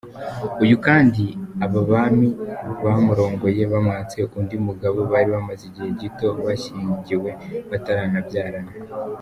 [0.63, 1.23] Uyu kandi
[1.65, 2.29] aba bami
[2.83, 7.29] bamurongoye bamwatse undi mugabo bari bamaze igihe gito bashyingiwe
[7.69, 8.71] bataranabyarana.